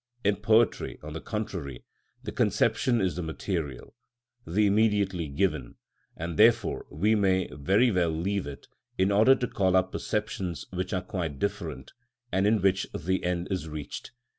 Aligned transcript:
In 0.23 0.37
poetry, 0.37 0.97
on 1.03 1.13
the 1.13 1.21
contrary, 1.21 1.85
the 2.23 2.31
conception 2.31 2.99
is 2.99 3.15
the 3.15 3.21
material, 3.21 3.93
the 4.47 4.65
immediately 4.65 5.27
given, 5.27 5.75
and 6.17 6.39
therefore 6.39 6.87
we 6.89 7.13
may 7.13 7.47
very 7.53 7.91
well 7.91 8.09
leave 8.09 8.47
it, 8.47 8.67
in 8.97 9.11
order 9.11 9.35
to 9.35 9.47
call 9.47 9.75
up 9.75 9.91
perceptions 9.91 10.65
which 10.73 10.91
are 10.91 11.03
quite 11.03 11.37
different, 11.37 11.93
and 12.31 12.47
in 12.47 12.63
which 12.63 12.87
the 12.97 13.23
end 13.23 13.47
is 13.51 13.69
reached. 13.69 14.11